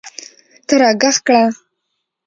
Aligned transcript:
ته 0.67 0.73
راږغ 0.81 1.15
کړه! 1.27 1.43